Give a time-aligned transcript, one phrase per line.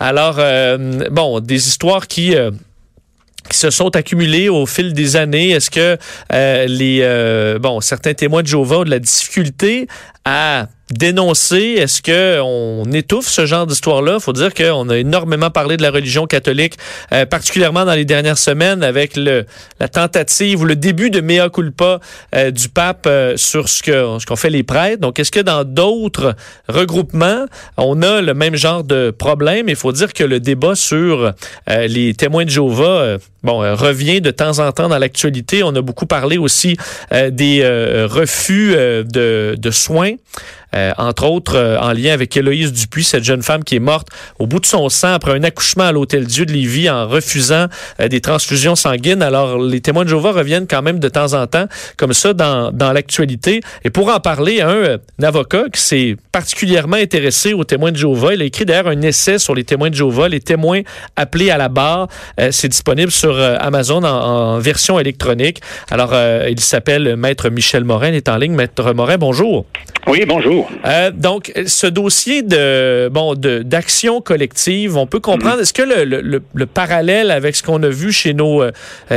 [0.00, 0.40] Alors,
[1.10, 2.34] bon, des histoires qui
[3.48, 5.50] qui se sont accumulées au fil des années.
[5.50, 5.98] Est-ce que
[6.66, 9.86] les bon certains témoins de Jéhovah ont de la difficulté
[10.24, 11.76] à dénoncer?
[11.78, 14.20] Est-ce qu'on étouffe ce genre d'histoire-là?
[14.20, 16.76] Faut dire qu'on a énormément parlé de la religion catholique,
[17.12, 19.46] euh, particulièrement dans les dernières semaines avec le,
[19.78, 22.00] la tentative ou le début de mea culpa
[22.34, 25.00] euh, du pape euh, sur ce qu'ont ce qu'on fait les prêtres.
[25.00, 26.34] Donc, est-ce que dans d'autres
[26.68, 27.46] regroupements,
[27.76, 29.68] on a le même genre de problème?
[29.68, 31.32] Il faut dire que le débat sur
[31.66, 35.62] les témoins de Jéhovah bon, revient de temps en temps dans l'actualité.
[35.62, 36.76] On a beaucoup parlé aussi
[37.10, 37.62] des
[38.08, 40.14] refus de, de soins.
[40.74, 44.06] Euh, entre autres euh, en lien avec Héloïse Dupuis, cette jeune femme qui est morte
[44.38, 47.66] au bout de son sang après un accouchement à l'Hôtel Dieu de Lévis en refusant
[47.98, 49.20] euh, des transfusions sanguines.
[49.20, 51.66] Alors, les témoins de Jéhovah reviennent quand même de temps en temps
[51.96, 53.62] comme ça dans, dans l'actualité.
[53.82, 58.34] Et pour en parler, un, un avocat qui s'est particulièrement intéressé aux témoins de Jéhovah,
[58.34, 60.82] il a écrit d'ailleurs un essai sur les témoins de Jéhovah, les témoins
[61.16, 62.06] appelés à la barre.
[62.50, 63.29] C'est disponible sur
[63.60, 65.60] Amazon en, version électronique.
[65.90, 66.14] Alors,
[66.48, 68.52] il s'appelle Maître Michel Morin, il est en ligne.
[68.52, 69.66] Maître Morin, bonjour.
[70.06, 70.70] Oui, bonjour.
[70.86, 75.56] Euh, donc, ce dossier de bon d'action collective, on peut comprendre.
[75.56, 75.62] Mhm.
[75.62, 76.20] Est-ce que le,
[76.54, 78.70] le, parallèle avec ce qu'on a vu chez nos euh,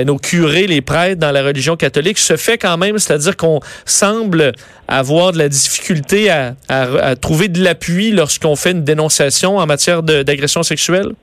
[0.05, 4.51] nos curés, les prêtres dans la religion catholique, se fait quand même, c'est-à-dire qu'on semble
[4.87, 10.03] avoir de la difficulté à, à trouver de l'appui lorsqu'on fait une dénonciation en matière
[10.03, 11.13] d'agression sexuelle?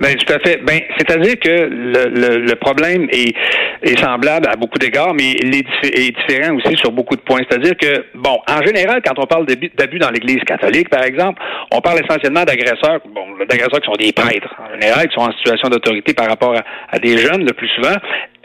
[0.00, 0.58] Ben, tout à fait.
[0.62, 3.34] Ben, c'est-à-dire que le, le, le, problème est,
[3.82, 7.40] est semblable à beaucoup d'égards, mais il est, différent aussi sur beaucoup de points.
[7.48, 11.40] C'est-à-dire que, bon, en général, quand on parle d'abus dans l'Église catholique, par exemple,
[11.72, 15.32] on parle essentiellement d'agresseurs, bon, d'agresseurs qui sont des prêtres, en général, qui sont en
[15.32, 17.96] situation d'autorité par rapport à, à, des jeunes, le plus souvent.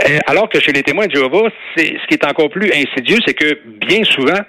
[0.10, 3.18] Euh, alors que chez les témoins de Jéhovah, c'est ce qui est encore plus insidieux,
[3.26, 4.40] c'est que bien souvent,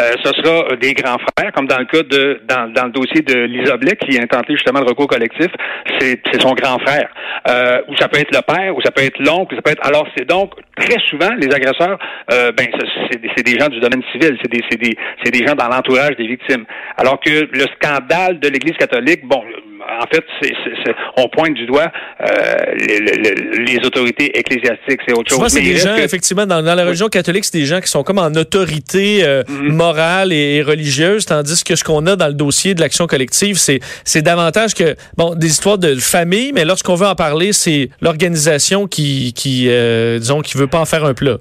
[0.00, 3.22] euh, ce sera des grands frères, comme dans le cas de dans, dans le dossier
[3.22, 5.48] de Lisa qui a intenté justement le recours collectif,
[5.98, 7.08] c'est son grand frère.
[7.48, 9.86] Euh, ou ça peut être le père, ou ça peut être l'oncle, ça peut être.
[9.86, 11.98] Alors c'est donc très souvent les agresseurs,
[12.32, 12.66] euh, ben
[13.36, 16.16] c'est des gens du domaine civil, c'est des c'est des c'est des gens dans l'entourage
[16.16, 16.64] des victimes.
[16.96, 19.42] Alors que le scandale de l'Église catholique, bon
[19.88, 20.52] en fait, c'est,
[21.16, 25.48] on pointe du doigt euh, les, autorités ecclésiastiques, c'est autre chose.
[25.48, 28.32] c'est des gens, effectivement, dans, la religion catholique, c'est des gens qui sont comme en
[28.34, 29.72] autorité euh, mm-hmm.
[29.72, 33.80] morale et, religieuse, tandis que ce qu'on a dans le dossier de l'action collective, c'est,
[34.04, 38.86] c'est davantage que, bon, des histoires de famille, mais lorsqu'on veut en parler, c'est l'organisation
[38.86, 41.38] qui, qui euh, disons, qui veut pas en faire un plat.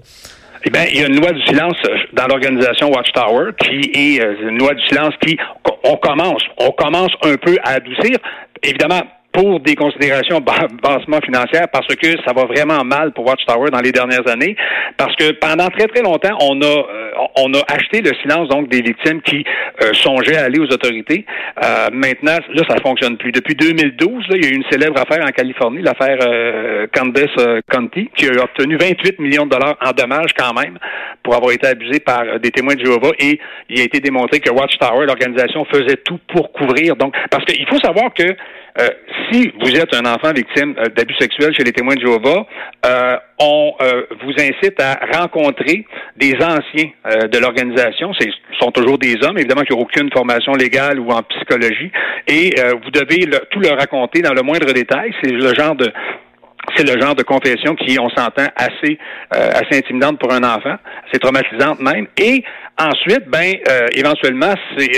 [0.68, 4.20] Eh bien, il y a une loi du silence euh, dans l'organisation Watchtower qui est
[4.20, 5.38] euh, une loi du silence qui,
[5.84, 8.18] on commence, on commence un peu à adoucir.
[8.64, 9.02] Évidemment,
[9.36, 13.92] pour des considérations bassement financières parce que ça va vraiment mal pour Watchtower dans les
[13.92, 14.56] dernières années
[14.98, 18.70] parce que pendant très très longtemps on a euh, on a acheté le silence donc
[18.70, 19.44] des victimes qui
[19.84, 21.26] euh, songeaient à aller aux autorités.
[21.64, 23.32] Euh, maintenant là ça fonctionne plus.
[23.34, 26.18] Depuis 2012 là, il y a eu une célèbre affaire en Californie, l'affaire
[26.94, 30.80] Candace County qui a obtenu 28 millions de dollars en dommages quand même
[31.26, 34.52] pour avoir été abusé par des témoins de Jéhovah et il a été démontré que
[34.52, 38.36] Watchtower l'organisation faisait tout pour couvrir donc parce qu'il faut savoir que
[38.78, 38.90] euh,
[39.32, 42.46] si vous êtes un enfant victime euh, d'abus sexuels chez les témoins de Jéhovah,
[42.86, 43.74] euh, on
[44.24, 45.86] vous incite à rencontrer
[46.16, 48.14] des anciens de l'organisation.
[48.14, 48.26] Ce
[48.62, 51.92] sont toujours des hommes, évidemment, qui n'ont aucune formation légale ou en psychologie,
[52.28, 55.14] et vous devez tout leur raconter dans le moindre détail.
[55.22, 55.92] C'est le genre de
[56.76, 58.98] c'est le genre de confession qui, on s'entend, assez
[59.30, 60.76] assez intimidante pour un enfant,
[61.08, 62.08] assez traumatisante même.
[62.18, 62.44] Et
[62.80, 63.54] ensuite, ben,
[63.94, 64.90] éventuellement, c'est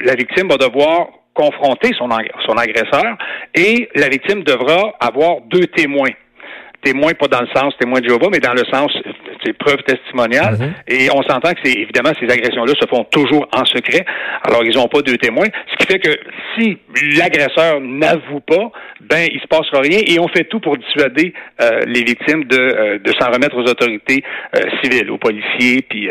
[0.00, 2.08] la victime va devoir confronter son,
[2.46, 3.16] son agresseur
[3.54, 6.12] et la victime devra avoir deux témoins
[6.84, 8.92] témoins, pas dans le sens témoin de Jéhovah, mais dans le sens
[9.44, 10.56] c'est preuve testimoniale.
[10.58, 10.74] Mhm.
[10.88, 14.04] Et on s'entend que c'est évidemment ces agressions-là se font toujours en secret.
[14.42, 16.16] Alors ils n'ont pas deux témoins, ce qui fait que
[16.56, 16.78] si
[17.16, 21.80] l'agresseur n'avoue pas, ben il se passera rien et on fait tout pour dissuader euh,
[21.86, 24.22] les victimes de, euh, de s'en remettre aux autorités
[24.56, 26.08] euh, civiles, aux policiers, puis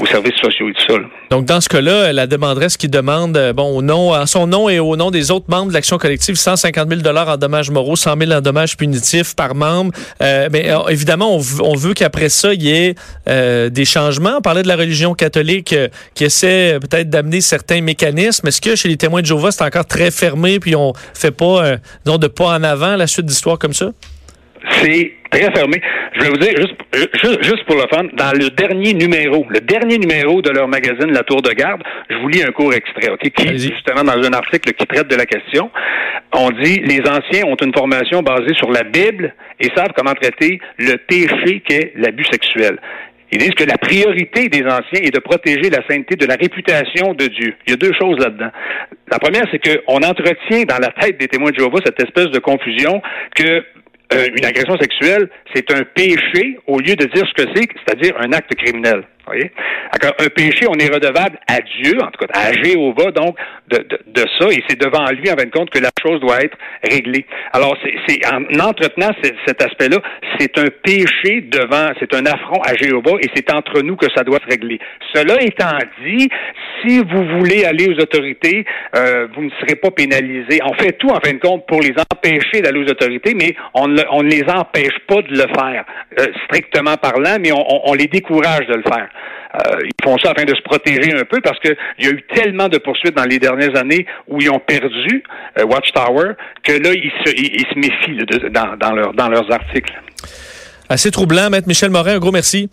[0.00, 0.98] aux services sociaux et tout ça.
[1.30, 4.78] Donc dans ce cas-là, la demanderesse qui demande, bon, au nom, en son nom et
[4.78, 8.16] au nom des autres membres de l'action collective, 150 000 dollars en dommages moraux, 100
[8.18, 9.92] 000 en dommages punitifs par membre.
[10.20, 12.94] mais évidemment, on, on veut qu'après ça, il y ait
[13.70, 14.38] des changements.
[14.38, 15.74] On parlait de la religion catholique
[16.14, 18.46] qui essaie peut-être d'amener certains mécanismes.
[18.46, 21.76] Est-ce que chez les témoins de Jéhovah, c'est encore très fermé, puis on fait pas
[22.04, 23.90] donc de pas en avant la suite d'histoire comme ça?
[24.80, 25.80] C'est très fermé.
[26.14, 29.98] Je vais vous dire, juste, juste, pour le fun, dans le dernier numéro, le dernier
[29.98, 33.28] numéro de leur magazine La Tour de Garde, je vous lis un court extrait, OK,
[33.30, 35.70] qui, justement, dans un article qui traite de la question,
[36.32, 40.60] on dit, les anciens ont une formation basée sur la Bible et savent comment traiter
[40.78, 42.78] le péché qu'est l'abus sexuel.
[43.32, 47.14] Ils disent que la priorité des anciens est de protéger la sainteté de la réputation
[47.14, 47.54] de Dieu.
[47.66, 48.50] Il y a deux choses là-dedans.
[49.10, 52.38] La première, c'est qu'on entretient dans la tête des témoins de Jéhovah cette espèce de
[52.38, 53.02] confusion
[53.34, 53.64] que
[54.14, 58.14] euh, une agression sexuelle, c'est un péché au lieu de dire ce que c'est, c'est-à-dire
[58.20, 59.04] un acte criminel.
[59.26, 59.50] Voyez?
[60.02, 63.36] Un péché, on est redevable à Dieu, en tout cas à Jéhovah, donc,
[63.68, 66.20] de, de, de ça, et c'est devant lui, en fin de compte, que la chose
[66.20, 67.24] doit être réglée.
[67.52, 67.76] Alors,
[68.06, 69.12] c'est en entretenant
[69.46, 69.98] cet aspect-là,
[70.38, 74.24] c'est un péché devant, c'est un affront à Jéhovah, et c'est entre nous que ça
[74.24, 74.78] doit se régler.
[75.14, 76.28] Cela étant dit,
[76.82, 78.64] si vous voulez aller aux autorités,
[78.96, 80.60] euh, vous ne serez pas pénalisé.
[80.64, 83.88] On fait tout, en fin de compte, pour les empêcher d'aller aux autorités, mais on
[83.88, 85.84] ne, on les empêche pas de le faire,
[86.20, 89.08] euh, strictement parlant, mais on, on les décourage de le faire.
[89.54, 92.22] Euh, ils font ça afin de se protéger un peu parce qu'il y a eu
[92.34, 95.22] tellement de poursuites dans les dernières années où ils ont perdu
[95.58, 96.32] euh, Watchtower
[96.64, 98.76] que là, ils se, méfient dans,
[99.12, 99.92] dans leurs articles.
[100.88, 102.68] Assez troublant, Maître Michel Morin, un gros merci.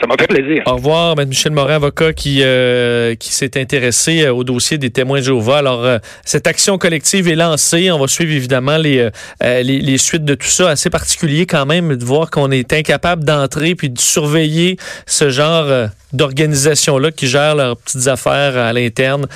[0.00, 0.62] Ça m'a fait plaisir.
[0.66, 1.28] Au revoir, M.
[1.28, 5.58] Michel Morin, avocat qui, euh, qui s'est intéressé euh, au dossier des témoins de Jéhovah.
[5.58, 7.90] Alors, euh, cette action collective est lancée.
[7.90, 9.08] On va suivre évidemment les,
[9.40, 10.70] les, les, suites de tout ça.
[10.70, 15.88] Assez particulier quand même de voir qu'on est incapable d'entrer puis de surveiller ce genre
[16.12, 19.26] d'organisation-là qui gère leurs petites affaires à l'interne.